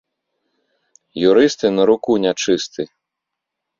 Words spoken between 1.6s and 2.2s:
на руку